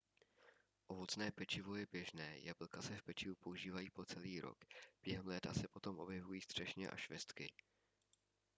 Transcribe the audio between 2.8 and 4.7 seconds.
se v pečivu používají po celý rok